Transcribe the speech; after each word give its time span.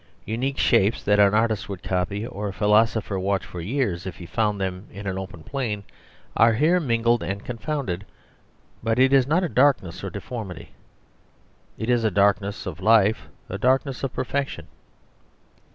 Unique 0.25 0.57
shapes 0.57 1.03
that 1.03 1.19
an 1.19 1.35
artist 1.35 1.69
would 1.69 1.83
copy 1.83 2.25
or 2.25 2.47
a 2.47 2.53
philosopher 2.53 3.19
watch 3.19 3.45
for 3.45 3.61
years 3.61 4.07
if 4.07 4.15
he 4.15 4.25
found 4.25 4.59
them 4.59 4.87
in 4.89 5.05
an 5.05 5.19
open 5.19 5.43
plain 5.43 5.83
are 6.35 6.53
here 6.53 6.79
mingled 6.79 7.21
and 7.21 7.45
confounded; 7.45 8.03
but 8.81 8.97
it 8.97 9.13
is 9.13 9.27
not 9.27 9.43
a 9.43 9.47
darkness 9.47 10.01
of 10.01 10.11
deformity. 10.13 10.71
It 11.77 11.87
is 11.87 12.03
a 12.03 12.09
darkness 12.09 12.65
of 12.65 12.79
life; 12.79 13.29
a 13.47 13.59
darkness 13.59 14.03
of 14.03 14.11
perfection. 14.11 14.65